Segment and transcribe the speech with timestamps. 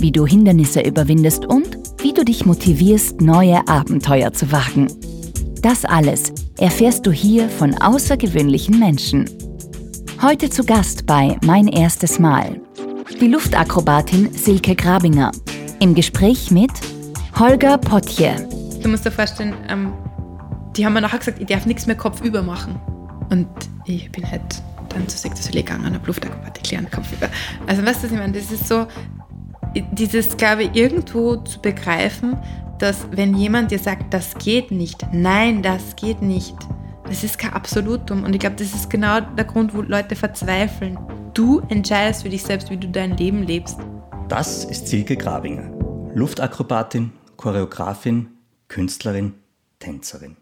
[0.00, 4.88] wie du Hindernisse überwindest und wie du dich motivierst, neue Abenteuer zu wagen.
[5.62, 9.28] Das alles erfährst du hier von außergewöhnlichen Menschen.
[10.22, 12.60] Heute zu Gast bei Mein erstes Mal.
[13.20, 15.32] Die Luftakrobatin Silke Grabinger.
[15.80, 16.70] Im Gespräch mit
[17.38, 18.48] Holger Potje.
[18.82, 19.92] Du musst dir vorstellen, ähm,
[20.76, 22.80] die haben mir nachher gesagt, ich darf nichts mehr kopfüber machen.
[23.30, 23.48] Und
[23.84, 27.28] ich bin halt dann zu Sechs gegangen und habe Luftakrobatik lernen, kopfüber.
[27.66, 28.32] Also weißt du, was ich meine?
[28.32, 28.86] Das ist so,
[29.92, 32.36] dieses, glaube ich, irgendwo zu begreifen,
[32.78, 36.56] dass wenn jemand dir sagt, das geht nicht, nein, das geht nicht,
[37.04, 38.24] das ist kein Absolutum.
[38.24, 40.98] Und ich glaube, das ist genau der Grund, wo Leute verzweifeln.
[41.34, 43.78] Du entscheidest für dich selbst, wie du dein Leben lebst.
[44.28, 45.70] Das ist Silke Grabinger,
[46.14, 48.28] Luftakrobatin, Choreografin,
[48.68, 49.34] Künstlerin,
[49.78, 50.36] Tänzerin.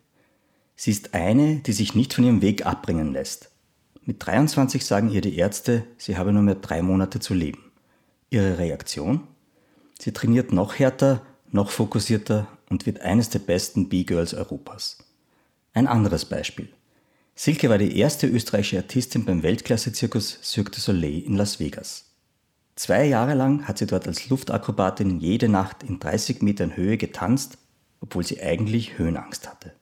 [0.76, 3.50] Sie ist eine, die sich nicht von ihrem Weg abbringen lässt.
[4.04, 7.63] Mit 23 sagen ihr die Ärzte, sie habe nur mehr drei Monate zu leben.
[8.34, 9.28] Ihre Reaktion?
[9.96, 14.98] Sie trainiert noch härter, noch fokussierter und wird eines der besten B-Girls Europas.
[15.72, 16.68] Ein anderes Beispiel.
[17.36, 22.06] Silke war die erste österreichische Artistin beim Weltklasse-Zirkus Cirque du Soleil in Las Vegas.
[22.74, 27.58] Zwei Jahre lang hat sie dort als Luftakrobatin jede Nacht in 30 Metern Höhe getanzt,
[28.00, 29.74] obwohl sie eigentlich Höhenangst hatte.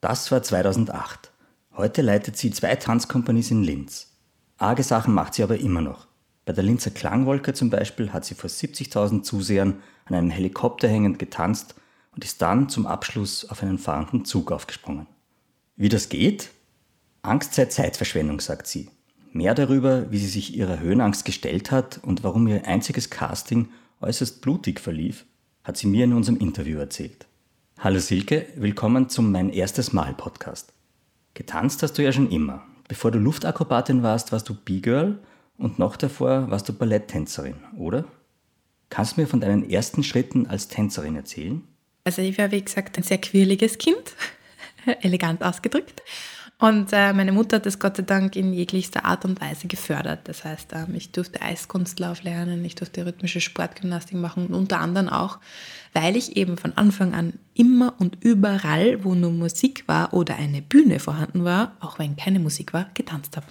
[0.00, 1.30] Das war 2008.
[1.76, 4.14] Heute leitet sie zwei Tanzkompanies in Linz.
[4.56, 6.09] Arge Sachen macht sie aber immer noch.
[6.50, 11.20] Bei der Linzer Klangwolke zum Beispiel hat sie vor 70.000 Zusehern an einem Helikopter hängend
[11.20, 11.76] getanzt
[12.12, 15.06] und ist dann zum Abschluss auf einen fahrenden Zug aufgesprungen.
[15.76, 16.50] Wie das geht?
[17.22, 18.88] Angst sei Zeitverschwendung, sagt sie.
[19.32, 23.68] Mehr darüber, wie sie sich ihrer Höhenangst gestellt hat und warum ihr einziges Casting
[24.00, 25.26] äußerst blutig verlief,
[25.62, 27.28] hat sie mir in unserem Interview erzählt.
[27.78, 30.72] Hallo Silke, willkommen zum Mein erstes Mal Podcast.
[31.34, 32.64] Getanzt hast du ja schon immer.
[32.88, 35.20] Bevor du Luftakrobatin warst, warst du B-Girl
[35.60, 38.04] und noch davor warst du Balletttänzerin, oder?
[38.88, 41.62] Kannst du mir von deinen ersten Schritten als Tänzerin erzählen?
[42.04, 44.14] Also ich war, wie gesagt, ein sehr quirliges Kind,
[45.02, 46.02] elegant ausgedrückt.
[46.58, 50.28] Und äh, meine Mutter hat das Gott sei Dank in jeglichster Art und Weise gefördert.
[50.28, 55.08] Das heißt, ähm, ich durfte Eiskunstlauf lernen, ich durfte rhythmische Sportgymnastik machen und unter anderem
[55.08, 55.38] auch,
[55.94, 60.60] weil ich eben von Anfang an immer und überall, wo nur Musik war oder eine
[60.60, 63.46] Bühne vorhanden war, auch wenn keine Musik war, getanzt habe.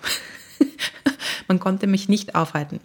[1.49, 2.79] Man konnte mich nicht aufhalten.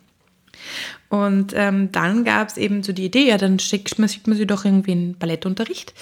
[1.09, 4.37] Und ähm, dann gab es eben so die Idee, ja, dann schickt man, schickt man
[4.37, 5.95] sie doch irgendwie in Ballettunterricht.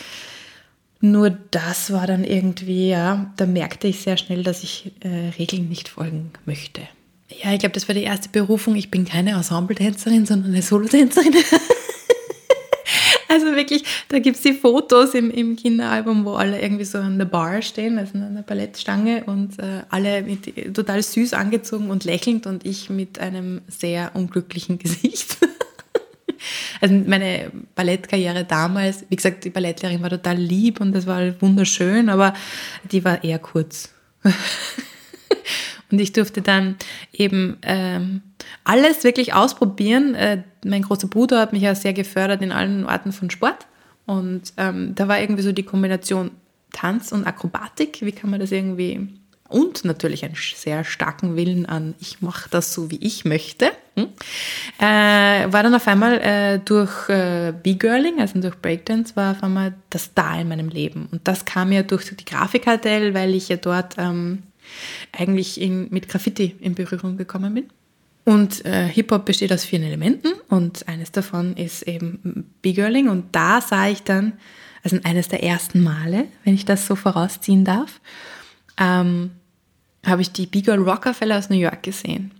[1.00, 5.68] Nur das war dann irgendwie, ja, da merkte ich sehr schnell, dass ich äh, Regeln
[5.68, 6.82] nicht folgen möchte.
[7.42, 8.76] Ja, ich glaube, das war die erste Berufung.
[8.76, 11.34] Ich bin keine Ensemble-Tänzerin, sondern eine Solotänzerin.
[13.32, 17.16] Also wirklich, da gibt es die Fotos im, im Kinderalbum, wo alle irgendwie so an
[17.16, 22.04] der Bar stehen, also an der Ballettstange und äh, alle mit, total süß angezogen und
[22.04, 25.38] lächelnd und ich mit einem sehr unglücklichen Gesicht.
[26.82, 32.10] also meine Ballettkarriere damals, wie gesagt, die Ballettlehrerin war total lieb und das war wunderschön,
[32.10, 32.34] aber
[32.90, 33.94] die war eher kurz.
[35.92, 36.76] Und ich durfte dann
[37.12, 38.22] eben ähm,
[38.64, 40.14] alles wirklich ausprobieren.
[40.14, 43.66] Äh, mein großer Bruder hat mich ja sehr gefördert in allen Arten von Sport.
[44.06, 46.32] Und ähm, da war irgendwie so die Kombination
[46.72, 47.98] Tanz und Akrobatik.
[48.00, 49.08] Wie kann man das irgendwie.
[49.48, 53.70] Und natürlich einen sehr starken Willen an, ich mache das so, wie ich möchte.
[53.96, 54.08] Hm?
[54.78, 59.74] Äh, war dann auf einmal äh, durch äh, B-Girling, also durch Breakdance, war auf einmal
[59.90, 61.06] das da in meinem Leben.
[61.12, 64.44] Und das kam ja durch die Grafikkartell, weil ich ja dort ähm,
[65.12, 67.64] eigentlich in, mit Graffiti in Berührung gekommen bin.
[68.24, 73.08] Und äh, Hip-Hop besteht aus vier Elementen und eines davon ist eben B-Girling.
[73.08, 74.34] Und da sah ich dann,
[74.84, 78.00] also eines der ersten Male, wenn ich das so vorausziehen darf,
[78.78, 79.32] ähm,
[80.06, 82.32] habe ich die B-Girl Rockefeller aus New York gesehen.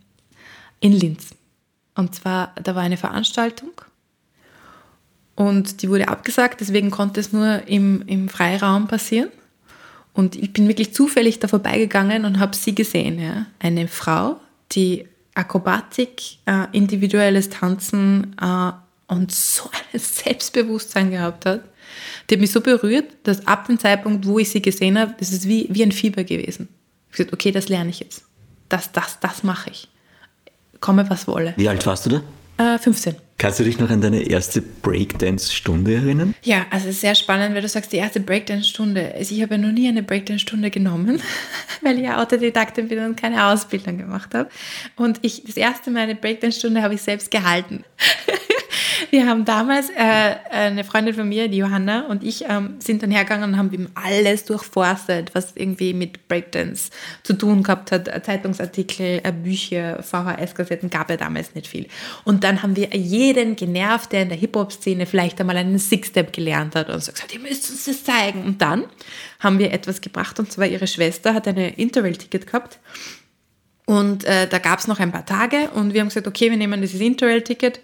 [0.81, 1.35] In Linz.
[1.95, 3.73] Und zwar, da war eine Veranstaltung
[5.35, 9.31] und die wurde abgesagt, deswegen konnte es nur im, im Freiraum passieren.
[10.15, 13.19] Und ich bin wirklich zufällig da vorbeigegangen und habe sie gesehen.
[13.19, 13.47] Ja?
[13.59, 14.41] Eine Frau,
[14.73, 18.73] die Akrobatik, äh, individuelles Tanzen äh,
[19.09, 21.63] und so ein Selbstbewusstsein gehabt hat.
[22.29, 25.33] Die hat mich so berührt, dass ab dem Zeitpunkt, wo ich sie gesehen habe, das
[25.33, 26.69] ist wie, wie ein Fieber gewesen.
[27.11, 28.25] Ich habe gesagt, okay, das lerne ich jetzt.
[28.69, 29.89] Das, das, das mache ich.
[30.81, 31.53] Komme, was wolle.
[31.57, 32.23] Wie alt warst du da?
[32.63, 33.17] äh, 15.
[33.39, 36.35] Kannst du dich noch an deine erste Breakdance-Stunde erinnern?
[36.43, 39.15] Ja, also sehr spannend, weil du sagst, die erste Breakdance-Stunde.
[39.17, 41.21] Also ich habe ja noch nie eine Breakdance-Stunde genommen,
[41.83, 44.49] weil ich ja Autodidaktin bin und keine Ausbildung gemacht habe.
[44.97, 47.85] Und ich, das erste Mal eine Breakdance-Stunde habe ich selbst gehalten.
[49.11, 53.11] Wir haben damals, äh, eine Freundin von mir, die Johanna und ich, ähm, sind dann
[53.11, 56.91] hergegangen und haben eben alles durchforstet, was irgendwie mit Breakdance
[57.23, 58.25] zu tun gehabt hat.
[58.25, 61.87] Zeitungsartikel, äh, Bücher, VHS-Kassetten gab ja damals nicht viel.
[62.25, 66.75] Und dann haben wir jeden genervt, der in der Hip-Hop-Szene vielleicht einmal einen Six-Step gelernt
[66.75, 68.45] hat und so gesagt, ihr müsst uns das zeigen.
[68.45, 68.85] Und dann
[69.41, 72.79] haben wir etwas gebracht und zwar ihre Schwester hat eine Interrail-Ticket gehabt.
[73.87, 76.57] Und äh, da gab es noch ein paar Tage und wir haben gesagt, okay, wir
[76.57, 77.81] nehmen dieses Interrail-Ticket,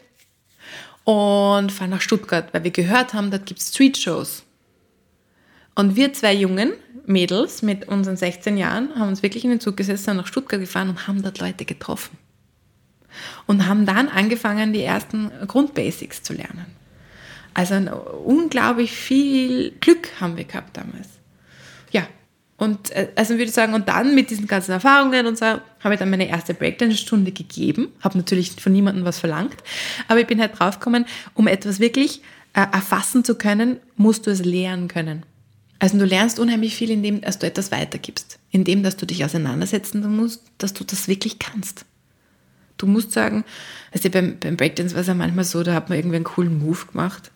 [1.09, 4.43] und fahren nach Stuttgart, weil wir gehört haben, dort gibt es Street-Shows.
[5.75, 6.75] Und wir zwei jungen
[7.07, 10.61] Mädels mit unseren 16 Jahren haben uns wirklich in den Zug gesetzt, sind nach Stuttgart
[10.61, 12.19] gefahren und haben dort Leute getroffen.
[13.47, 16.67] Und haben dann angefangen, die ersten Grundbasics zu lernen.
[17.55, 17.77] Also
[18.23, 21.09] unglaublich viel Glück haben wir gehabt damals.
[21.91, 22.07] Ja,
[22.59, 25.95] und äh, also würde ich sagen, und dann mit diesen ganzen Erfahrungen und so, habe
[25.95, 27.89] ich dann meine erste Breakdance-Stunde gegeben.
[28.01, 29.57] Habe natürlich von niemandem was verlangt.
[30.09, 32.21] Aber ich bin halt draufgekommen, um etwas wirklich
[32.55, 35.23] äh, erfassen zu können, musst du es lernen können.
[35.79, 38.41] Also du lernst unheimlich viel, indem dass du etwas weitergibst.
[38.51, 41.85] Indem, dass du dich auseinandersetzen musst, dass du das wirklich kannst.
[42.77, 43.45] Du musst sagen,
[43.93, 46.59] also beim, beim Breakdance war es ja manchmal so, da hat man irgendwie einen coolen
[46.59, 47.31] Move gemacht.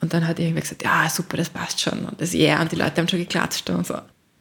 [0.00, 2.06] Und dann hat irgendwer gesagt, ja, super, das passt schon.
[2.06, 3.98] Und das ja, yeah, und die Leute haben schon geklatscht und so.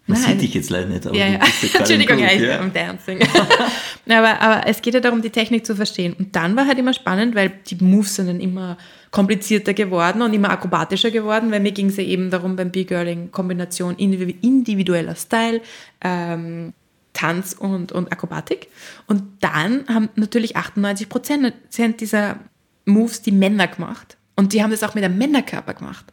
[0.07, 0.31] Man Nein.
[0.31, 1.39] sieht dich jetzt leider nicht, aber ja, ja.
[1.77, 3.19] Entschuldigung, ja, ich bin am Dancing.
[4.09, 6.15] aber, aber es geht ja darum, die Technik zu verstehen.
[6.17, 8.77] Und dann war halt immer spannend, weil die Moves sind dann immer
[9.11, 13.31] komplizierter geworden und immer akrobatischer geworden, weil mir ging es ja eben darum, beim B-Girling
[13.31, 15.61] Kombination individueller Style,
[16.01, 16.73] ähm,
[17.11, 18.69] Tanz und, und Akrobatik.
[19.07, 21.53] Und dann haben natürlich 98 Prozent
[21.99, 22.39] dieser
[22.85, 24.15] Moves die Männer gemacht.
[24.37, 26.05] Und die haben das auch mit einem Männerkörper gemacht.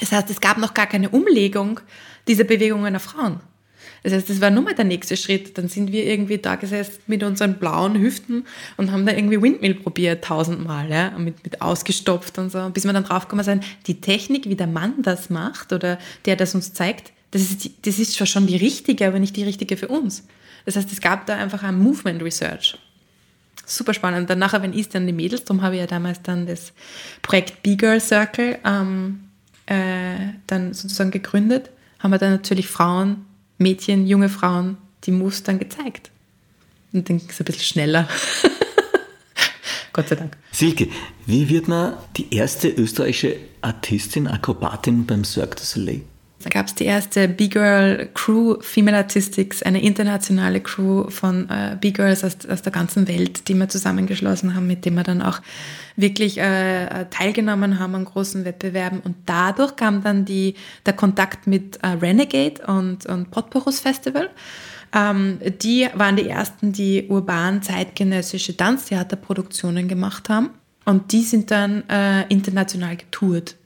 [0.00, 1.80] Das heißt, es gab noch gar keine Umlegung
[2.26, 3.40] dieser Bewegungen auf Frauen.
[4.02, 5.58] Das heißt, das war nur mal der nächste Schritt.
[5.58, 8.44] Dann sind wir irgendwie da gesessen mit unseren blauen Hüften
[8.76, 12.92] und haben da irgendwie Windmill probiert, tausendmal, ja, mit, mit ausgestopft und so, bis wir
[12.92, 17.12] dann draufgekommen sind, die Technik, wie der Mann das macht oder der das uns zeigt,
[17.30, 20.26] das ist, das ist schon die richtige, aber nicht die richtige für uns.
[20.64, 22.78] Das heißt, es gab da einfach ein Movement Research.
[23.66, 24.30] Super spannend.
[24.30, 26.72] Dann nachher, wenn ich dann die Mädels, darum habe ich ja damals dann das
[27.20, 29.27] Projekt B-Girl Circle ähm,
[29.68, 33.26] äh, dann sozusagen gegründet haben wir dann natürlich Frauen,
[33.58, 36.10] Mädchen, junge Frauen, die Moves dann gezeigt.
[36.92, 38.08] Und dann ging es ein bisschen schneller.
[39.92, 40.36] Gott sei Dank.
[40.52, 40.88] Silke,
[41.26, 46.02] wie wird man die erste österreichische Artistin, Akrobatin beim Cirque du Soleil?
[46.50, 52.36] Gab es die erste B-Girl Crew Female Artistics, eine internationale Crew von äh, B-Girls aus,
[52.48, 55.40] aus der ganzen Welt, die wir zusammengeschlossen haben, mit dem wir dann auch
[55.96, 59.00] wirklich äh, teilgenommen haben an großen Wettbewerben.
[59.00, 60.54] Und dadurch kam dann die,
[60.86, 64.30] der Kontakt mit äh, Renegade und, und Potporus Festival.
[64.94, 70.50] Ähm, die waren die ersten, die urban zeitgenössische Tanztheaterproduktionen gemacht haben.
[70.84, 73.57] Und die sind dann äh, international getourt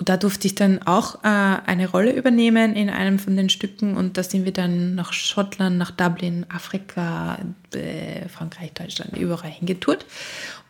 [0.00, 4.16] da durfte ich dann auch äh, eine Rolle übernehmen in einem von den Stücken und
[4.16, 7.38] da sind wir dann nach Schottland, nach Dublin, Afrika,
[7.74, 10.06] äh, Frankreich, Deutschland, überall hingetourt.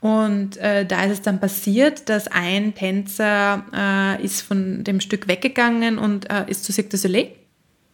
[0.01, 5.29] Und äh, da ist es dann passiert, dass ein Tänzer äh, ist von dem Stück
[5.29, 7.31] weggegangen und äh, ist zu Cirque du Soleil,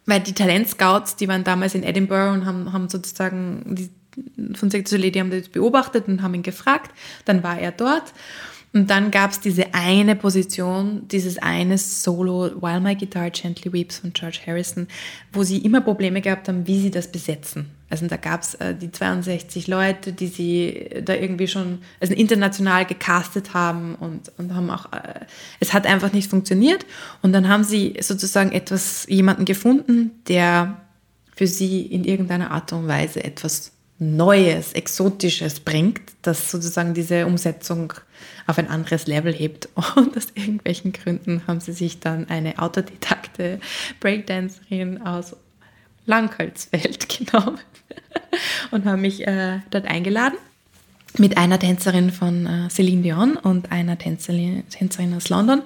[0.05, 3.89] weil die Talentscouts, die waren damals in Edinburgh und haben, haben sozusagen die,
[4.55, 6.91] von Cirque du Soleil, die haben das beobachtet und haben ihn gefragt.
[7.25, 8.13] Dann war er dort
[8.75, 13.99] und dann gab es diese eine Position, dieses eine Solo, While My Guitar Gently Weeps
[13.99, 14.89] von George Harrison,
[15.31, 17.71] wo sie immer Probleme gehabt haben, wie sie das besetzen.
[17.89, 22.85] Also da gab es äh, die 62 Leute, die sie da irgendwie schon also international
[22.85, 25.21] gecastet haben und, und haben auch, äh,
[25.61, 26.85] es hat einfach nicht funktioniert.
[27.21, 30.81] Und dann haben sie sozusagen etwas, jemanden gefunden, der
[31.33, 37.93] für sie in irgendeiner Art und Weise etwas Neues, Exotisches bringt, das sozusagen diese Umsetzung
[38.47, 39.69] auf ein anderes Level hebt.
[39.95, 43.59] Und aus irgendwelchen Gründen haben sie sich dann eine autodidakte
[43.99, 45.35] Breakdancerin aus
[46.05, 47.59] Langholzfeld genommen
[48.71, 50.37] und haben mich äh, dort eingeladen
[51.17, 55.61] mit einer Tänzerin von äh, Celine Dion und einer Tänzerin, Tänzerin aus London.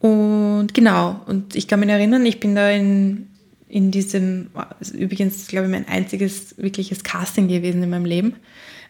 [0.00, 3.28] Und genau, und ich kann mich erinnern, ich bin da in,
[3.70, 4.50] in diesem,
[4.92, 8.34] übrigens, glaube ich, mein einziges wirkliches Casting gewesen in meinem Leben.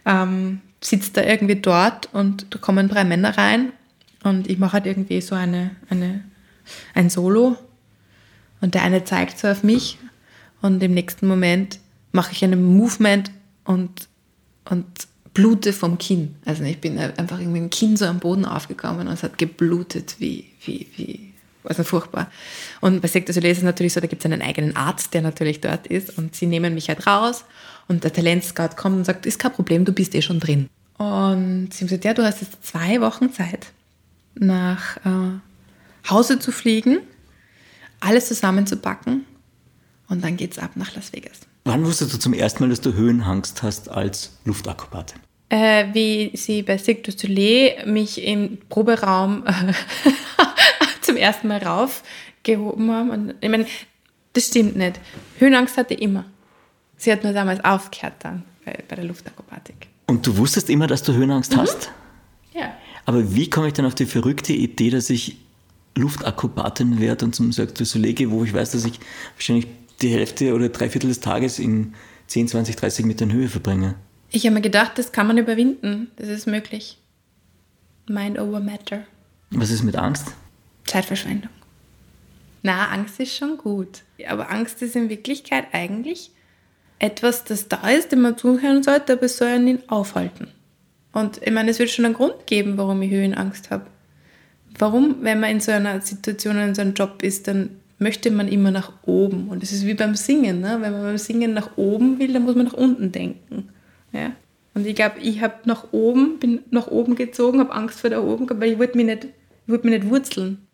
[0.06, 3.72] Ähm, sitzt da irgendwie dort und da kommen drei Männer rein
[4.24, 6.24] und ich mache halt irgendwie so eine, eine,
[6.94, 7.56] ein Solo
[8.62, 9.98] und der eine zeigt so auf mich
[10.62, 11.78] und im nächsten Moment
[12.12, 13.30] mache ich einen Movement
[13.64, 14.08] und,
[14.64, 14.86] und
[15.34, 16.34] blute vom Kinn.
[16.46, 20.16] Also ich bin einfach irgendwie dem Kinn so am Boden aufgekommen und es hat geblutet
[20.18, 21.29] wie, wie, wie,
[21.64, 22.30] also furchtbar.
[22.80, 25.22] Und bei Sektor Soleil ist es natürlich so, da gibt es einen eigenen Arzt, der
[25.22, 27.44] natürlich dort ist und sie nehmen mich halt raus
[27.88, 30.68] und der Talentscout kommt und sagt, ist kein Problem, du bist eh schon drin.
[30.98, 33.68] Und sie haben gesagt, ja, du hast jetzt zwei Wochen Zeit,
[34.34, 36.98] nach äh, Hause zu fliegen,
[38.00, 39.24] alles zusammenzupacken
[40.08, 41.40] und dann geht's ab nach Las Vegas.
[41.64, 45.20] Wann wusstest du zum ersten Mal, dass du Höhenangst hast als Luftakrobatin?
[45.50, 49.44] Äh, wie sie bei Cirque du Soleil mich im Proberaum
[51.10, 53.10] zum ersten Mal raufgehoben haben.
[53.10, 53.66] Und, ich meine,
[54.32, 55.00] das stimmt nicht.
[55.38, 56.24] Höhenangst hatte ich immer.
[56.96, 59.88] Sie hat nur damals aufgehört dann bei, bei der Luftakrobatik.
[60.06, 61.60] Und du wusstest immer, dass du Höhenangst mhm.
[61.60, 61.90] hast?
[62.52, 62.74] Ja.
[63.06, 65.36] Aber wie komme ich dann auf die verrückte Idee, dass ich
[65.96, 69.00] Luftakrobatin werde und zum Cirque du Soleil gehe, wo ich weiß, dass ich
[69.34, 69.66] wahrscheinlich
[70.02, 71.94] die Hälfte oder drei Viertel des Tages in
[72.28, 73.96] 10, 20, 30 Metern Höhe verbringe.
[74.30, 76.10] Ich habe mir gedacht, das kann man überwinden.
[76.16, 76.98] Das ist möglich.
[78.06, 79.02] Mind over Matter.
[79.50, 80.32] Was ist mit Angst?
[80.90, 81.50] Zeitverschwendung.
[82.62, 84.02] Na, Angst ist schon gut.
[84.28, 86.32] Aber Angst ist in Wirklichkeit eigentlich
[86.98, 90.48] etwas, das da ist, dem man zuhören sollte, aber es soll einen nicht aufhalten.
[91.12, 93.86] Und ich meine, es wird schon einen Grund geben, warum ich Höhenangst habe.
[94.78, 98.48] Warum, wenn man in so einer Situation, in so einem Job ist, dann möchte man
[98.48, 99.48] immer nach oben.
[99.48, 100.60] Und es ist wie beim Singen.
[100.60, 100.78] Ne?
[100.80, 103.70] Wenn man beim Singen nach oben will, dann muss man nach unten denken.
[104.12, 104.32] Ja?
[104.74, 108.20] Und ich glaube, ich habe nach oben, bin nach oben gezogen, habe Angst vor da
[108.20, 109.28] oben, aber ich wollte mich, nicht,
[109.66, 110.66] mich nicht wurzeln.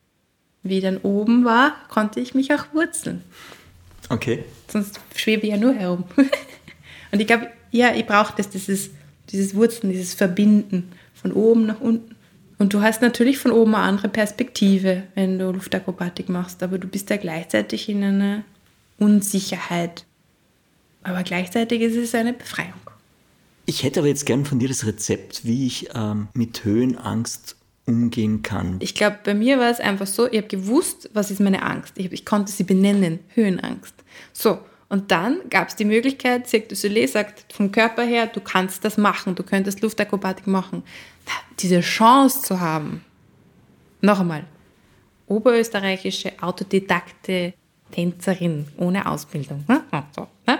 [0.68, 3.22] Wie dann oben war, konnte ich mich auch wurzeln.
[4.08, 4.44] Okay.
[4.68, 6.04] Sonst schwebe ich ja nur herum.
[7.12, 8.90] Und ich glaube, ja, ich brauche das, dieses,
[9.30, 12.14] dieses Wurzeln, dieses Verbinden von oben nach unten.
[12.58, 16.88] Und du hast natürlich von oben eine andere Perspektive, wenn du Luftakrobatik machst, aber du
[16.88, 18.44] bist ja gleichzeitig in einer
[18.98, 20.04] Unsicherheit.
[21.02, 22.72] Aber gleichzeitig ist es eine Befreiung.
[23.66, 28.42] Ich hätte aber jetzt gern von dir das Rezept, wie ich ähm, mit Höhenangst umgehen
[28.42, 28.76] kann.
[28.80, 31.94] Ich glaube, bei mir war es einfach so, ich habe gewusst, was ist meine Angst.
[31.96, 33.94] Ich, hab, ich konnte sie benennen, Höhenangst.
[34.32, 38.40] So, und dann gab es die Möglichkeit, Cirque du Soleil sagt vom Körper her, du
[38.40, 40.82] kannst das machen, du könntest Luftakrobatik machen
[41.58, 43.04] diese Chance zu haben,
[44.00, 44.44] noch einmal,
[45.26, 47.54] oberösterreichische Autodidakte
[47.90, 49.82] Tänzerin ohne Ausbildung, ne?
[50.14, 50.58] so, ne?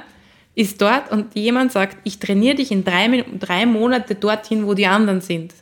[0.54, 4.86] ist dort und jemand sagt, ich trainiere dich in drei, drei Monate dorthin, wo die
[4.86, 5.52] anderen sind.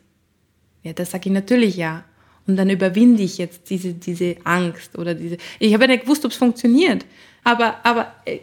[0.85, 2.05] Ja, da sage ich natürlich ja.
[2.47, 5.39] Und dann überwinde ich jetzt diese, diese Angst oder diese.
[5.59, 7.05] Ich habe ja nicht gewusst, ob es funktioniert.
[7.43, 8.39] Aber, aber äh,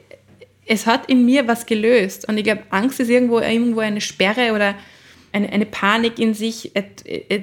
[0.65, 2.27] es hat in mir was gelöst.
[2.27, 4.75] Und ich glaube, Angst ist irgendwo, irgendwo eine Sperre oder
[5.31, 6.71] eine, eine Panik in sich,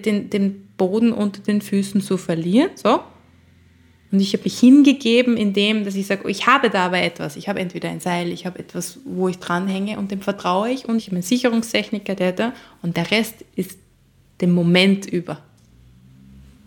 [0.04, 2.70] den, den Boden unter den Füßen zu verlieren.
[2.74, 3.00] So.
[4.10, 7.36] Und ich habe mich hingegeben, indem, dass ich sage, ich habe da aber etwas.
[7.36, 10.88] Ich habe entweder ein Seil, ich habe etwas, wo ich dranhänge und dem vertraue ich.
[10.88, 12.52] Und ich habe einen Sicherungstechniker, der da.
[12.82, 13.78] Und der Rest ist
[14.40, 15.38] dem Moment über.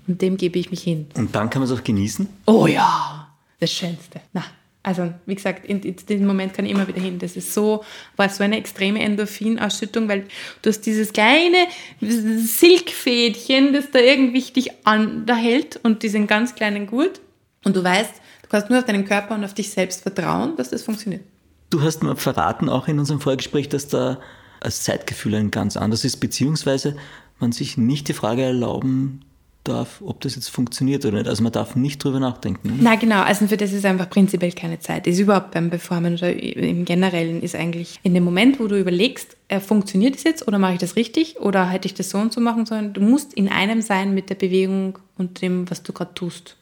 [0.08, 1.08] Und dem gebe ich mich hin.
[1.16, 2.28] Und dann kann man es auch genießen?
[2.46, 3.28] Oh ja,
[3.60, 4.22] das Schönste.
[4.34, 4.44] Na,
[4.84, 7.20] also wie gesagt, in, in diesem Moment kann ich immer wieder hin.
[7.20, 7.84] Das ist so,
[8.16, 10.26] war so eine extreme Endorphinausschüttung, weil
[10.62, 11.68] du hast dieses kleine
[12.02, 17.22] Silkfädchen, das da irgendwie dich an, da hält und diesen ganz kleinen Gurt.
[17.64, 20.72] Und du weißt, du kannst nur auf deinen Körper und auf dich selbst vertrauen, dass
[20.72, 21.22] das funktioniert.
[21.70, 24.20] Du hast mir verraten, auch in unserem Vorgespräch, dass da
[24.62, 26.96] das Zeitgefühl ein ganz anderes ist, beziehungsweise
[27.42, 29.22] man sich nicht die Frage erlauben
[29.64, 31.28] darf, ob das jetzt funktioniert oder nicht.
[31.28, 32.68] Also man darf nicht drüber nachdenken.
[32.68, 32.78] Ne?
[32.82, 35.06] Na genau, also für das ist einfach prinzipiell keine Zeit.
[35.06, 38.80] Das ist überhaupt beim Performen oder im Generellen ist eigentlich in dem Moment, wo du
[38.80, 42.18] überlegst, äh, funktioniert es jetzt oder mache ich das richtig oder hätte ich das so
[42.18, 45.84] und so machen sollen, du musst in einem sein mit der Bewegung und dem, was
[45.84, 46.58] du gerade tust.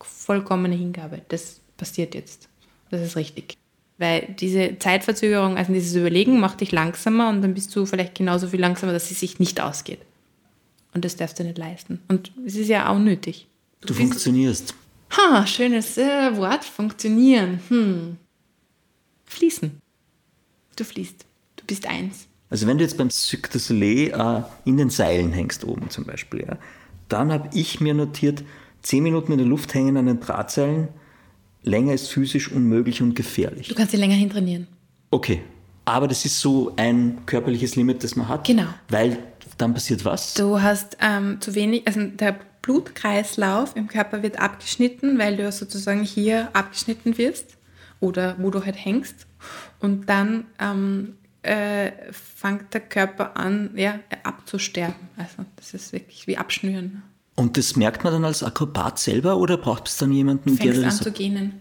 [0.00, 1.22] Vollkommene Hingabe.
[1.28, 2.48] Das passiert jetzt.
[2.90, 3.56] Das ist richtig.
[3.96, 8.48] Weil diese Zeitverzögerung, also dieses Überlegen macht dich langsamer und dann bist du vielleicht genauso
[8.48, 10.00] viel langsamer, dass es sich nicht ausgeht.
[10.94, 12.00] Und das darfst du nicht leisten.
[12.08, 13.48] Und es ist ja auch nötig.
[13.80, 14.74] Du, du funktionierst.
[15.16, 17.60] Ha, schönes äh, Wort, funktionieren.
[17.68, 18.16] Hm.
[19.26, 19.80] Fließen.
[20.76, 21.24] Du fließt.
[21.56, 22.26] Du bist eins.
[22.50, 26.04] Also wenn du jetzt beim Cirque du Soleil äh, in den Seilen hängst oben zum
[26.04, 26.58] Beispiel, ja,
[27.08, 28.44] dann habe ich mir notiert,
[28.82, 30.88] zehn Minuten in der Luft hängen an den Drahtseilen,
[31.62, 33.68] länger ist physisch unmöglich und gefährlich.
[33.68, 34.68] Du kannst sie länger hintrainieren.
[35.10, 35.42] Okay,
[35.84, 38.46] aber das ist so ein körperliches Limit, das man hat.
[38.46, 38.66] Genau.
[38.88, 39.18] Weil
[39.58, 40.34] dann passiert was?
[40.34, 46.02] Du hast ähm, zu wenig, also der Blutkreislauf im Körper wird abgeschnitten, weil du sozusagen
[46.02, 47.56] hier abgeschnitten wirst
[48.00, 49.26] oder wo du halt hängst.
[49.80, 55.08] Und dann ähm, äh, fängt der Körper an, ja, abzusterben.
[55.16, 57.02] Also das ist wirklich wie Abschnüren.
[57.34, 60.84] Und das merkt man dann als Akrobat selber oder braucht es dann jemanden, Fängst der
[60.84, 60.98] das...
[60.98, 61.60] an zu gähnen.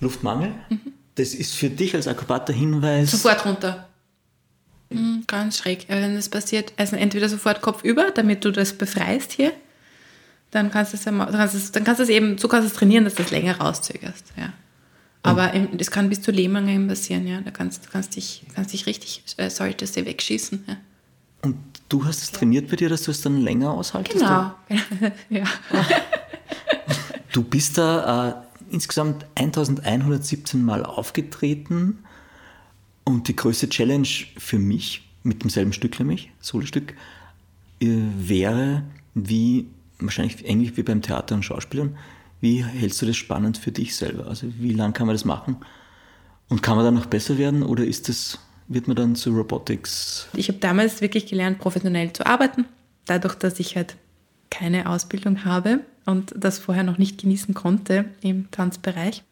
[0.00, 0.54] Luftmangel?
[0.70, 0.80] Mhm.
[1.16, 3.10] Das ist für dich als Akrobat der Hinweis...
[3.10, 3.88] Sofort runter.
[4.94, 5.24] Mhm.
[5.26, 5.86] ganz schräg.
[5.88, 9.52] Wenn das passiert, also entweder sofort Kopf über, damit du das befreist hier,
[10.50, 12.68] dann kannst du es, dann kannst du es, dann kannst du es eben, so kannst
[12.68, 14.32] du es trainieren, dass du es länger rauszögerst.
[14.36, 14.52] Ja.
[15.22, 17.40] Aber das kann bis zu Lähmungen passieren, ja.
[17.40, 20.64] Da kannst du kannst dich, kannst dich richtig, äh, dass sie wegschießen.
[20.66, 20.76] Ja.
[21.42, 21.56] Und
[21.88, 24.18] du hast es trainiert bei dir, dass du es dann länger aushaltest?
[24.18, 24.52] Genau.
[25.30, 25.44] ja.
[27.32, 31.98] Du bist da äh, insgesamt 1117 Mal aufgetreten
[33.04, 36.94] und die größte Challenge für mich mit demselben Stück nämlich, Solostück,
[37.80, 37.86] äh,
[38.18, 38.82] wäre,
[39.14, 39.66] wie
[39.98, 41.96] wahrscheinlich ähnlich wie beim Theater und Schauspielern,
[42.40, 44.26] wie hältst du das spannend für dich selber?
[44.26, 45.56] Also wie lange kann man das machen?
[46.48, 50.28] Und kann man dann noch besser werden oder ist das, wird man dann zu Robotics?
[50.34, 52.64] Ich habe damals wirklich gelernt, professionell zu arbeiten,
[53.06, 53.96] dadurch, dass ich halt
[54.50, 59.22] keine Ausbildung habe und das vorher noch nicht genießen konnte im Tanzbereich,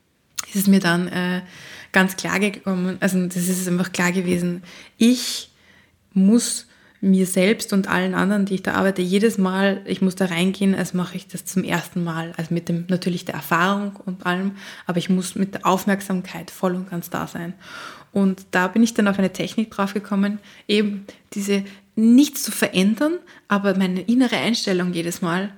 [0.49, 1.43] ist es mir dann äh,
[1.93, 4.63] ganz klar gekommen, also das ist einfach klar gewesen,
[4.97, 5.51] ich
[6.13, 6.67] muss
[7.01, 10.75] mir selbst und allen anderen, die ich da arbeite, jedes Mal, ich muss da reingehen,
[10.75, 12.35] als mache ich das zum ersten Mal.
[12.37, 14.53] Also mit dem natürlich der Erfahrung und allem,
[14.87, 17.55] aber ich muss mit der Aufmerksamkeit voll und ganz da sein.
[18.13, 21.65] Und da bin ich dann auf eine Technik draufgekommen, eben diese
[21.97, 23.15] nichts zu verändern,
[23.49, 25.53] aber meine innere Einstellung jedes Mal,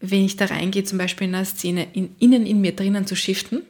[0.00, 3.16] wenn ich da reingehe, zum Beispiel in einer Szene, in, innen in mir drinnen zu
[3.16, 3.62] shiften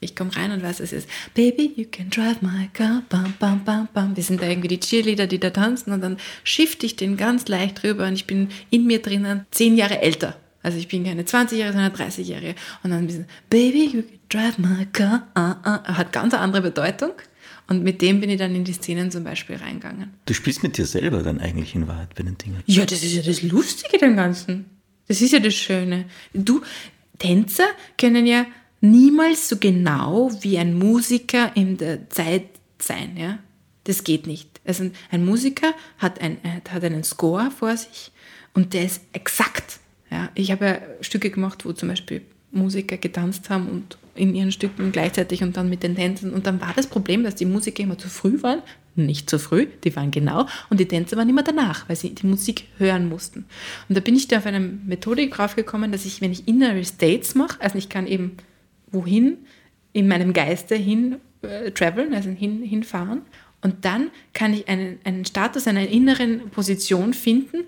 [0.00, 3.64] ich komme rein und weiß, es ist Baby, you can drive my car, bam, bam,
[3.64, 4.16] bam, bam.
[4.16, 7.48] Wir sind da irgendwie die Cheerleader, die da tanzen und dann shifte ich den ganz
[7.48, 10.36] leicht rüber und ich bin in mir drinnen zehn Jahre älter.
[10.62, 12.54] Also ich bin keine 20-Jährige, sondern 30-Jährige.
[12.82, 15.96] Und dann ein bisschen Baby, you can drive my car, ah, ah.
[15.96, 17.12] Hat ganz eine andere Bedeutung.
[17.68, 20.14] Und mit dem bin ich dann in die Szenen zum Beispiel reingegangen.
[20.24, 22.62] Du spielst mit dir selber dann eigentlich in Wahrheit bei den Dingen.
[22.66, 24.64] Ja, das ist ja das Lustige dem Ganzen.
[25.06, 26.06] Das ist ja das Schöne.
[26.32, 26.62] Du,
[27.18, 28.46] Tänzer können ja
[28.80, 33.16] niemals so genau wie ein Musiker in der Zeit sein.
[33.16, 33.38] Ja?
[33.84, 34.60] Das geht nicht.
[34.64, 38.12] Also ein Musiker hat, ein, hat einen Score vor sich
[38.54, 39.80] und der ist exakt.
[40.10, 40.30] Ja?
[40.34, 44.90] Ich habe ja Stücke gemacht, wo zum Beispiel Musiker getanzt haben und in ihren Stücken
[44.90, 46.32] gleichzeitig und dann mit den Tänzern.
[46.32, 48.62] Und dann war das Problem, dass die Musiker immer zu früh waren.
[48.96, 50.46] Nicht zu früh, die waren genau.
[50.70, 53.44] Und die Tänzer waren immer danach, weil sie die Musik hören mussten.
[53.88, 57.36] Und da bin ich da auf eine Methodik draufgekommen, dass ich, wenn ich Inner States
[57.36, 58.36] mache, also ich kann eben
[58.92, 59.38] wohin
[59.92, 63.22] in meinem Geiste hin äh, traveln, also hin, hinfahren.
[63.60, 67.64] Und dann kann ich einen, einen Status, eine inneren Position finden,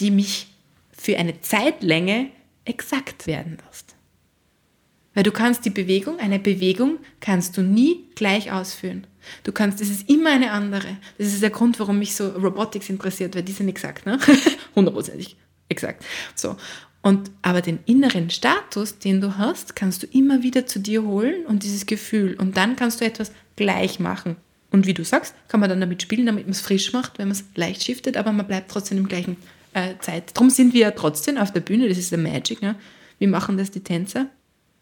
[0.00, 0.48] die mich
[0.92, 2.30] für eine Zeitlänge
[2.64, 3.94] exakt werden lässt.
[5.14, 9.06] Weil du kannst die Bewegung, eine Bewegung kannst du nie gleich ausführen.
[9.44, 10.98] Du kannst, das ist immer eine andere.
[11.18, 14.18] Das ist der Grund, warum mich so Robotics interessiert, weil die sind exakt, ne?
[14.74, 15.36] Hundertprozentig
[15.68, 16.04] exakt.
[16.34, 16.56] So.
[17.04, 21.44] Und aber den inneren Status, den du hast, kannst du immer wieder zu dir holen
[21.44, 22.34] und dieses Gefühl.
[22.34, 24.36] Und dann kannst du etwas gleich machen.
[24.70, 27.28] Und wie du sagst, kann man dann damit spielen, damit man es frisch macht, wenn
[27.28, 29.36] man es leicht shiftet, aber man bleibt trotzdem im gleichen
[29.74, 30.30] äh, Zeit.
[30.32, 32.62] Darum sind wir ja trotzdem auf der Bühne, das ist der Magic.
[32.62, 32.74] Ne?
[33.18, 34.30] Wie machen das die Tänzer?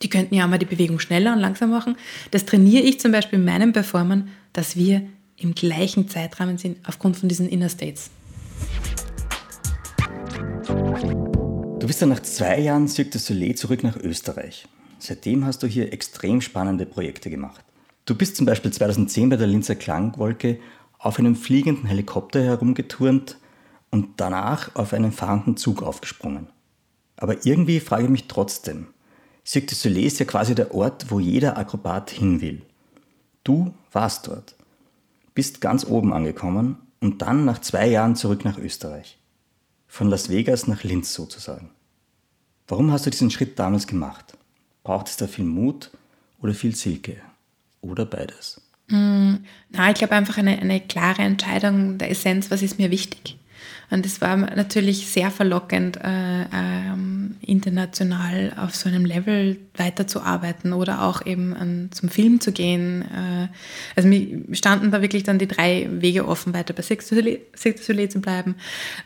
[0.02, 1.96] Die könnten ja auch mal die Bewegung schneller und langsam machen.
[2.30, 5.02] Das trainiere ich zum Beispiel in meinem Performern, dass wir
[5.38, 8.10] im gleichen Zeitrahmen sind, aufgrund von diesen Inner States.
[11.82, 14.68] Du bist dann nach zwei Jahren Cirque du Soleil zurück nach Österreich.
[15.00, 17.64] Seitdem hast du hier extrem spannende Projekte gemacht.
[18.04, 20.60] Du bist zum Beispiel 2010 bei der Linzer Klangwolke
[21.00, 23.36] auf einem fliegenden Helikopter herumgeturnt
[23.90, 26.46] und danach auf einen fahrenden Zug aufgesprungen.
[27.16, 28.86] Aber irgendwie frage ich mich trotzdem,
[29.44, 32.62] Cirque du Soleil ist ja quasi der Ort, wo jeder Akrobat hin will.
[33.42, 34.54] Du warst dort,
[35.34, 39.18] bist ganz oben angekommen und dann nach zwei Jahren zurück nach Österreich.
[39.94, 41.68] Von Las Vegas nach Linz sozusagen.
[42.66, 44.38] Warum hast du diesen Schritt damals gemacht?
[44.84, 45.90] Braucht es da viel Mut
[46.40, 47.18] oder viel Silke?
[47.82, 48.58] Oder beides?
[48.88, 49.34] Mm,
[49.68, 53.36] na, ich glaube einfach eine, eine klare Entscheidung der Essenz, was ist mir wichtig.
[53.90, 61.02] Und es war natürlich sehr verlockend, äh, ähm, international auf so einem Level weiterzuarbeiten oder
[61.02, 63.02] auch eben an, zum Film zu gehen.
[63.02, 63.48] Äh,
[63.94, 68.20] also mir standen da wirklich dann die drei Wege offen, weiter bei Sex Soleil zu
[68.20, 68.54] bleiben,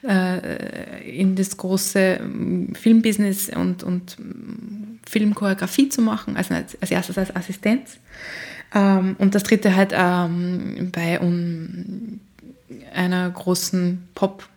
[0.07, 6.91] äh, in das große ähm, Filmbusiness und, und ähm, Filmchoreografie zu machen, also als, als
[6.91, 7.99] erstes als Assistenz.
[8.75, 12.21] Ähm, und das dritte halt ähm, bei um,
[12.93, 14.49] einer großen Pop-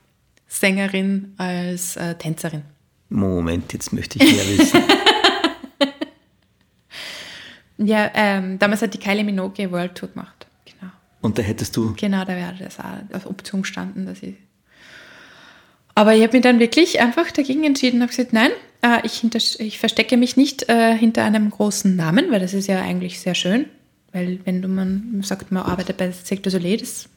[0.49, 2.63] Sängerin als äh, Tänzerin.
[3.09, 4.81] Moment, jetzt möchte ich mehr wissen.
[7.87, 10.47] ja, ähm, damals hat die Kylie Minogue World Tour gemacht.
[10.65, 10.91] Genau.
[11.21, 11.93] Und da hättest du?
[11.95, 14.35] Genau, da wäre das auch als Option gestanden, dass ich.
[15.93, 19.23] Aber ich habe mich dann wirklich einfach dagegen entschieden und habe gesagt, nein, äh, ich,
[19.59, 23.35] ich, verstecke mich nicht äh, hinter einem großen Namen, weil das ist ja eigentlich sehr
[23.35, 23.65] schön.
[24.13, 27.07] Weil wenn du man sagt, man arbeitet bei Sector Soleil, das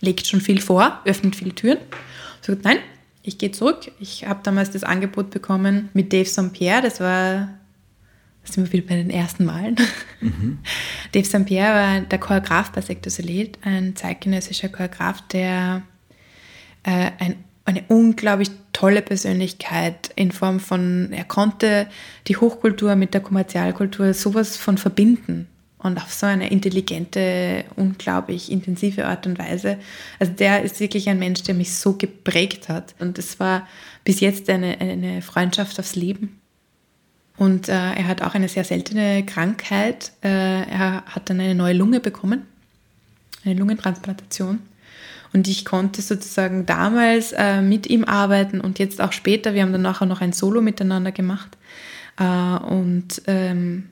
[0.00, 1.78] legt schon viel vor, öffnet viele Türen.
[2.40, 2.78] So gut, nein,
[3.22, 3.90] ich gehe zurück.
[3.98, 6.52] Ich habe damals das Angebot bekommen mit Dave St.
[6.52, 7.48] Pierre, das war,
[8.44, 9.76] da sind wir wieder bei den ersten Malen.
[10.20, 10.58] Mhm.
[11.12, 11.44] Dave St.
[11.44, 15.82] Pierre war der Choreograf bei Sector Solet, ein zeitgenössischer Choreograf, der
[16.84, 21.88] äh, ein, eine unglaublich tolle Persönlichkeit in Form von, er konnte
[22.28, 29.06] die Hochkultur mit der Kommerzialkultur sowas von verbinden und auf so eine intelligente, unglaublich intensive
[29.06, 29.78] Art und Weise.
[30.18, 32.94] Also der ist wirklich ein Mensch, der mich so geprägt hat.
[32.98, 33.66] Und es war
[34.04, 36.40] bis jetzt eine, eine Freundschaft aufs Leben.
[37.36, 40.12] Und äh, er hat auch eine sehr seltene Krankheit.
[40.22, 42.46] Äh, er hat dann eine neue Lunge bekommen,
[43.44, 44.60] eine Lungentransplantation.
[45.34, 49.52] Und ich konnte sozusagen damals äh, mit ihm arbeiten und jetzt auch später.
[49.52, 51.58] Wir haben dann nachher noch ein Solo miteinander gemacht.
[52.18, 53.90] Äh, und ähm,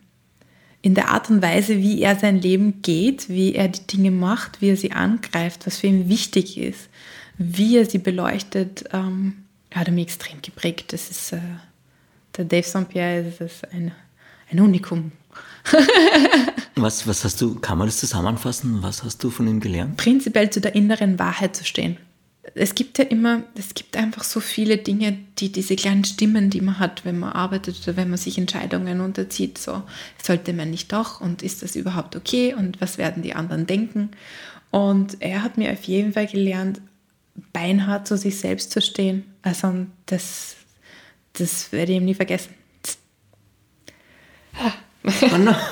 [0.85, 4.61] in der Art und Weise, wie er sein Leben geht, wie er die Dinge macht,
[4.61, 6.91] wie er sie angreift, was für ihn wichtig ist,
[7.39, 9.45] wie er sie beleuchtet, ähm,
[9.75, 10.93] hat er mich extrem geprägt.
[10.93, 11.39] Das ist äh,
[12.37, 12.87] der Dave St.
[12.91, 13.93] Pierre, das ist ein,
[14.53, 15.13] ein Unikum.
[16.75, 18.83] was, was hast du, kann man das zusammenfassen?
[18.83, 19.97] Was hast du von ihm gelernt?
[19.97, 21.97] Prinzipiell zu der inneren Wahrheit zu stehen
[22.55, 26.61] es gibt ja immer, es gibt einfach so viele Dinge, die diese kleinen Stimmen, die
[26.61, 29.83] man hat, wenn man arbeitet oder wenn man sich Entscheidungen unterzieht, so
[30.23, 34.11] sollte man nicht doch und ist das überhaupt okay und was werden die anderen denken?
[34.71, 36.81] Und er hat mir auf jeden Fall gelernt,
[37.53, 39.25] beinhart zu sich selbst zu stehen.
[39.43, 40.57] Also das,
[41.35, 42.55] das werde ich ihm nie vergessen.
[45.33, 45.55] Oh no.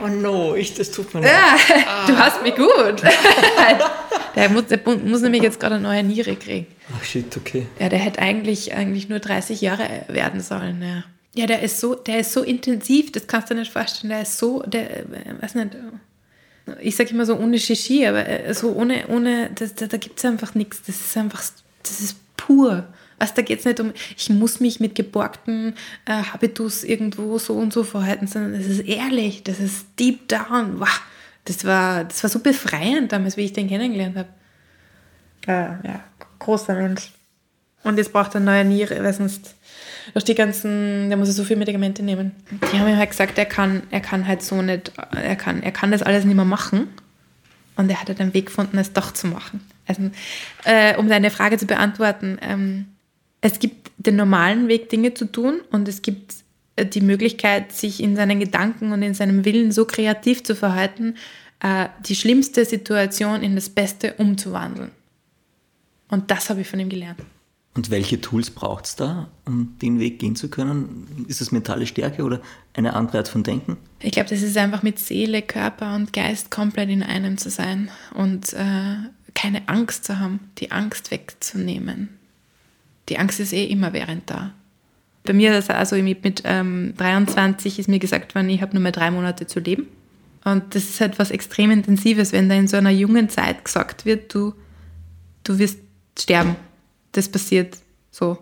[0.00, 1.32] Oh no, ich, das tut mir leid.
[1.32, 3.02] Ja, du hast mich gut.
[4.34, 6.66] Der muss, der muss nämlich jetzt gerade eine neue Niere kriegen.
[6.96, 7.66] Ach shit, okay.
[7.78, 11.04] Ja, der hätte eigentlich, eigentlich nur 30 Jahre werden sollen, ja.
[11.36, 14.10] Ja, der ist so, der ist so intensiv, das kannst du dir nicht vorstellen.
[14.10, 15.04] Der ist so, der, äh,
[15.40, 15.76] weiß nicht,
[16.80, 20.18] ich sage immer so ohne Shishi, aber äh, so ohne, ohne, das, da, da gibt
[20.18, 20.82] es einfach nichts.
[20.86, 21.42] Das ist einfach,
[21.82, 22.86] das ist pur.
[23.18, 27.54] Also da geht es nicht um, ich muss mich mit geborgten äh, Habitus irgendwo so
[27.54, 30.78] und so verhalten, sondern es ist ehrlich, das ist deep down.
[30.78, 31.00] Wow
[31.44, 34.28] das war, das war so befreiend damals, wie ich den kennengelernt habe.
[35.46, 36.04] Äh, ja,
[36.38, 37.12] großer Mensch.
[37.82, 39.54] Und jetzt braucht er eine neue Niere, weil sonst
[40.14, 42.32] durch die ganzen, der muss so viele Medikamente nehmen.
[42.50, 45.72] Die haben ihm halt gesagt, er kann, er kann halt so nicht, er kann, er
[45.72, 46.88] kann das alles nicht mehr machen.
[47.76, 49.60] Und er hat halt einen Weg gefunden, es doch zu machen.
[49.86, 50.10] Also,
[50.64, 52.86] äh, um deine Frage zu beantworten, ähm,
[53.40, 56.34] es gibt den normalen Weg, Dinge zu tun und es gibt
[56.78, 61.16] die Möglichkeit, sich in seinen Gedanken und in seinem Willen so kreativ zu verhalten,
[61.60, 64.90] äh, die schlimmste Situation in das Beste umzuwandeln.
[66.08, 67.20] Und das habe ich von ihm gelernt.
[67.74, 71.26] Und welche Tools braucht es da, um den Weg gehen zu können?
[71.28, 72.40] Ist es mentale Stärke oder
[72.74, 73.76] eine andere Art von Denken?
[74.00, 77.90] Ich glaube, das ist einfach mit Seele, Körper und Geist komplett in einem zu sein
[78.14, 78.96] und äh,
[79.34, 82.10] keine Angst zu haben, die Angst wegzunehmen.
[83.08, 84.54] Die Angst ist eh immer während da.
[85.24, 88.92] Bei mir ist also mit ähm, 23 ist mir gesagt worden, ich habe nur mehr
[88.92, 89.88] drei Monate zu leben.
[90.44, 94.04] Und das ist halt was extrem Intensives, wenn da in so einer jungen Zeit gesagt
[94.04, 94.52] wird, du,
[95.42, 95.78] du wirst
[96.18, 96.56] sterben.
[97.12, 97.78] Das passiert
[98.10, 98.38] so.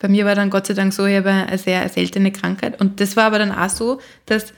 [0.00, 2.80] Bei mir war dann Gott sei Dank so, ich habe eine sehr seltene Krankheit.
[2.80, 4.52] Und das war aber dann auch so, dass,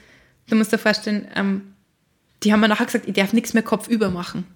[0.48, 1.74] du musst dir vorstellen, ähm,
[2.42, 4.46] die haben mir nachher gesagt, ich darf nichts mehr kopfüber machen.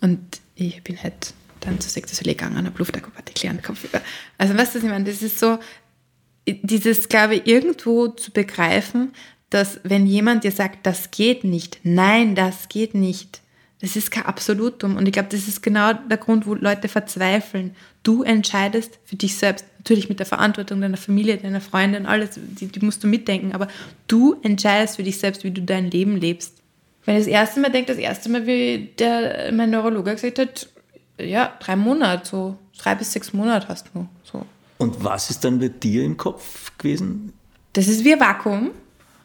[0.00, 0.20] Und
[0.54, 4.00] ich bin halt dann zu Sektorsoleil gegangen, habe Luftakrobatik gelernt, kopfüber.
[4.38, 5.04] Also weißt du, was ich meine?
[5.04, 5.58] Das ist so,
[6.46, 9.12] dieses, glaube ich, irgendwo zu begreifen,
[9.50, 13.40] dass wenn jemand dir sagt, das geht nicht, nein, das geht nicht,
[13.80, 14.96] das ist kein Absolutum.
[14.96, 17.76] Und ich glaube, das ist genau der Grund, wo Leute verzweifeln.
[18.02, 22.30] Du entscheidest für dich selbst, natürlich mit der Verantwortung deiner Familie, deiner Freunde und alles,
[22.34, 23.68] die, die musst du mitdenken, aber
[24.08, 26.56] du entscheidest für dich selbst, wie du dein Leben lebst.
[27.04, 30.68] Wenn ich das erste Mal denke, das erste Mal, wie der, mein Neurologe gesagt hat,
[31.18, 34.08] ja, drei Monate, so drei bis sechs Monate hast du.
[34.24, 34.46] So.
[34.84, 37.32] Und was ist dann bei dir im Kopf gewesen?
[37.72, 38.70] Das ist wie ein Vakuum.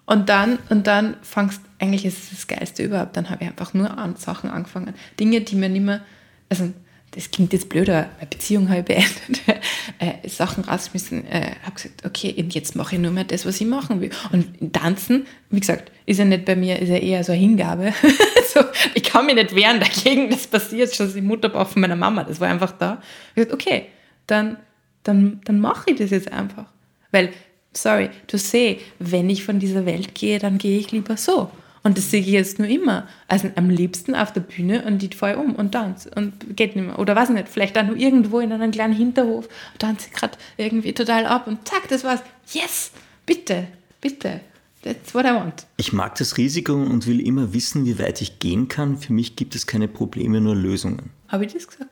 [0.06, 3.74] Und dann, und dann fangst, eigentlich ist es das Geilste überhaupt, dann habe ich einfach
[3.74, 4.94] nur an Sachen angefangen.
[5.20, 6.00] Dinge, die mir nicht mehr,
[6.48, 6.72] also
[7.12, 9.42] das klingt jetzt blöder, meine Beziehung habe ich beendet,
[10.00, 13.60] äh, Sachen rausgeschmissen, äh, habe gesagt, okay, und jetzt mache ich nur mehr das, was
[13.60, 14.12] ich machen will.
[14.32, 17.94] Und Tanzen, wie gesagt, ist ja nicht bei mir, ist ja eher so eine Hingabe.
[18.54, 18.62] so,
[18.94, 22.40] ich kann mich nicht wehren dagegen, das passiert schon im Mutterbauch von meiner Mama, das
[22.40, 23.02] war einfach da.
[23.32, 23.88] Ich gesagt, okay,
[24.26, 24.58] dann
[25.04, 26.66] dann, dann mache ich das jetzt einfach.
[27.12, 27.30] Weil,
[27.74, 31.50] sorry, du seh, wenn ich von dieser Welt gehe, dann gehe ich lieber so.
[31.82, 33.08] Und das sehe ich jetzt nur immer.
[33.28, 36.86] Also am liebsten auf der Bühne und die voll um und tanzt und geht nicht
[36.86, 37.00] mehr.
[37.00, 40.94] Oder weiß nicht, vielleicht auch nur irgendwo in einem kleinen Hinterhof, tanze ich gerade irgendwie
[40.94, 42.22] total ab und zack, das war's.
[42.52, 42.92] Yes,
[43.26, 43.68] bitte,
[44.02, 44.42] bitte.
[44.82, 45.68] That's what I want.
[45.78, 48.98] Ich mag das Risiko und will immer wissen, wie weit ich gehen kann.
[48.98, 51.12] Für mich gibt es keine Probleme, nur Lösungen.
[51.28, 51.92] Habe ich das gesagt?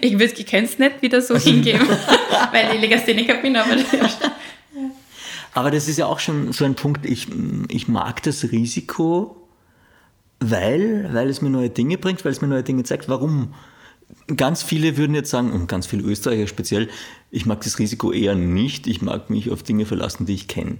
[0.00, 1.88] Ich, ich kann es nicht wieder so hingeben,
[2.52, 4.18] weil ich Legastheniker bin, aber das
[5.52, 7.26] Aber das ist ja auch schon so ein Punkt, ich,
[7.68, 9.48] ich mag das Risiko,
[10.38, 13.08] weil, weil es mir neue Dinge bringt, weil es mir neue Dinge zeigt.
[13.08, 13.54] Warum?
[14.36, 16.88] Ganz viele würden jetzt sagen, und ganz viele Österreicher speziell,
[17.30, 20.78] ich mag das Risiko eher nicht, ich mag mich auf Dinge verlassen, die ich kenne.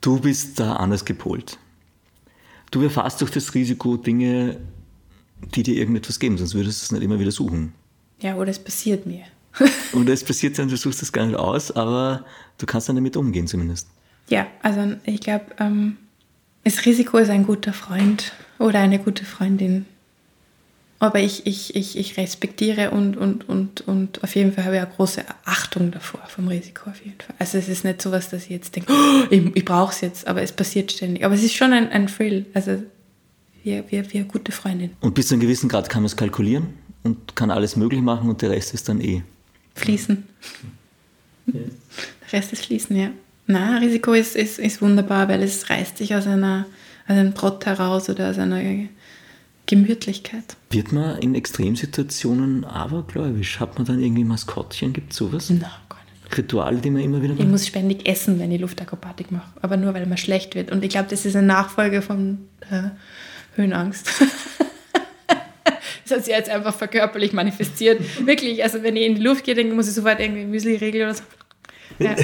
[0.00, 1.58] Du bist da anders gepolt.
[2.70, 4.60] Du erfährst durch das Risiko Dinge,
[5.54, 7.72] die dir irgendetwas geben, sonst würdest du es nicht immer wieder suchen.
[8.20, 9.24] Ja, oder es passiert mir.
[9.92, 12.24] oder es passiert dann, du suchst es gar nicht aus, aber
[12.58, 13.88] du kannst dann damit umgehen zumindest.
[14.28, 15.96] Ja, also ich glaube, ähm,
[16.64, 19.86] das Risiko ist ein guter Freund oder eine gute Freundin.
[20.98, 24.82] Aber ich, ich, ich, ich respektiere und, und, und, und auf jeden Fall habe ich
[24.82, 27.34] eine große Achtung davor, vom Risiko auf jeden Fall.
[27.38, 30.00] Also es ist nicht so was, dass ich jetzt denke, oh, ich, ich brauche es
[30.00, 31.24] jetzt, aber es passiert ständig.
[31.24, 32.82] Aber es ist schon ein, ein Thrill, also
[33.62, 34.92] wie, wie, wie eine gute Freundin.
[35.00, 36.68] Und bis zu einem gewissen Grad kann man es kalkulieren
[37.04, 39.22] und kann alles möglich machen und der Rest ist dann eh.
[39.76, 40.24] Fließen.
[41.46, 41.52] Ja.
[41.52, 43.10] Der Rest ist Fließen, ja.
[43.46, 46.66] Na, Risiko ist, ist, ist wunderbar, weil es reißt sich aus, einer,
[47.06, 48.62] aus einem Trott heraus oder aus einer
[49.66, 50.56] Gemütlichkeit.
[50.70, 53.60] Wird man in Extremsituationen abergläubisch?
[53.60, 54.94] Hat man dann irgendwie Maskottchen?
[54.94, 55.50] Gibt es sowas?
[55.50, 56.38] Nein, gar nicht.
[56.38, 57.42] Rituale, die man immer wieder macht?
[57.42, 59.50] Ich muss ständig essen, wenn ich Luftakrobatik mache.
[59.60, 60.72] Aber nur, weil man schlecht wird.
[60.72, 62.38] Und ich glaube, das ist eine Nachfolge von
[62.70, 62.90] äh,
[63.56, 64.08] Höhenangst.
[66.04, 68.00] das hat sich jetzt einfach verkörperlich manifestiert.
[68.26, 71.04] Wirklich, also wenn ich in die Luft gehe, dann muss ich sofort irgendwie Müsli regeln
[71.08, 71.22] oder so.
[71.98, 72.14] Ja.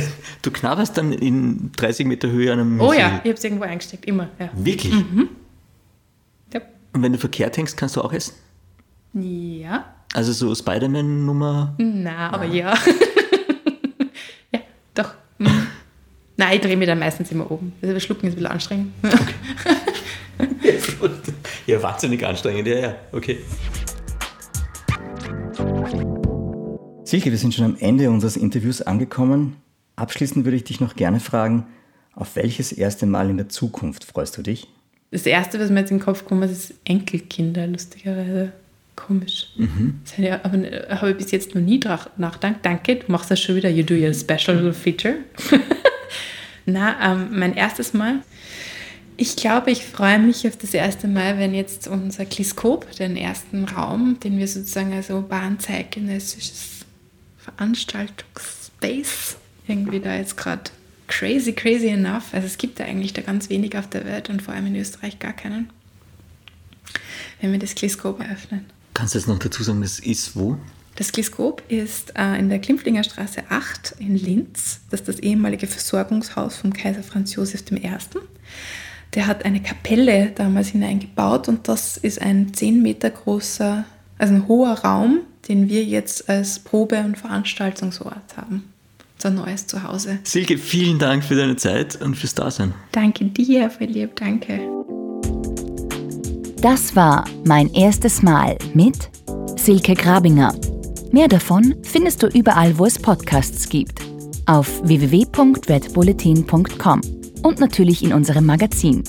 [0.43, 2.89] Du knabberst dann in 30 Meter Höhe an einem Müsli?
[2.89, 4.29] Oh ja, ich habe es irgendwo eingesteckt, immer.
[4.39, 4.51] Ja.
[4.55, 4.93] Wirklich?
[4.93, 5.29] Mhm.
[6.53, 6.61] Ja.
[6.93, 8.35] Und wenn du verkehrt hängst, kannst du auch essen?
[9.15, 9.95] Ja.
[10.13, 11.75] Also so Spider-Man-Nummer?
[11.79, 12.75] Na, aber ja.
[14.53, 14.61] ja,
[14.95, 15.15] doch.
[15.39, 15.67] Mhm.
[16.37, 17.73] Nein, ich drehe mich dann meistens immer oben.
[17.83, 18.93] Also Schlucken ist ein bisschen anstrengend.
[19.05, 19.35] Okay.
[21.71, 23.39] ja, wahnsinnig anstrengend, ja, ja, okay.
[27.05, 29.57] Silke, wir sind schon am Ende unseres Interviews angekommen.
[29.97, 31.67] Abschließend würde ich dich noch gerne fragen,
[32.15, 34.69] auf welches erste Mal in der Zukunft freust du dich?
[35.11, 38.53] Das erste, was mir jetzt in den Kopf kommt, ist Enkelkinder, lustigerweise.
[38.97, 39.49] Komisch.
[39.57, 40.01] Mhm.
[40.05, 41.81] Das aber habe ich bis jetzt noch nie
[42.17, 42.59] nachgedacht.
[42.63, 43.71] Danke, du machst das schon wieder.
[43.71, 45.19] You do your special feature.
[46.67, 48.23] Na, ähm, mein erstes Mal.
[49.23, 53.65] Ich glaube, ich freue mich auf das erste Mal, wenn jetzt unser Kliskop, den ersten
[53.65, 56.87] Raum, den wir sozusagen als urban-zeitgenössisches
[57.37, 59.37] Veranstaltungsspace
[59.69, 60.71] irgendwie da jetzt gerade
[61.07, 62.33] crazy, crazy enough.
[62.33, 64.77] Also es gibt da eigentlich da ganz wenig auf der Welt und vor allem in
[64.77, 65.69] Österreich gar keinen.
[67.43, 68.65] Wenn wir das Kliskop eröffnen.
[68.95, 70.57] Kannst du jetzt noch dazu sagen, das ist wo?
[70.97, 74.81] Das Kliskop ist äh, in der Klimpflinger Straße 8 in Linz.
[74.89, 77.91] Das ist das ehemalige Versorgungshaus vom Kaiser Franz Josef I.
[79.15, 83.85] Der hat eine Kapelle damals hineingebaut und das ist ein 10 Meter großer,
[84.19, 88.73] also ein hoher Raum, den wir jetzt als Probe- und Veranstaltungsort haben.
[89.17, 90.21] Unser neues Zuhause.
[90.23, 92.73] Silke, vielen Dank für deine Zeit und fürs Dasein.
[92.93, 94.61] Danke dir, Philipp, danke.
[96.63, 99.11] Das war mein erstes Mal mit
[99.57, 100.55] Silke Grabinger.
[101.11, 104.01] Mehr davon findest du überall, wo es Podcasts gibt.
[104.47, 109.03] Auf www.redbulletin.com und natürlich in unserem Magazin.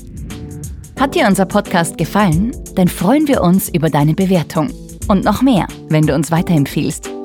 [0.99, 2.55] Hat dir unser Podcast gefallen?
[2.75, 4.69] Dann freuen wir uns über deine Bewertung.
[5.07, 7.20] Und noch mehr, wenn du uns weiterempfiehlst.